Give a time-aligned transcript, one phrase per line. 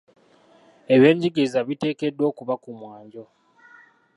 [0.93, 3.25] Eby'enjigiriza biteekeddwa okuba ku mwanjo.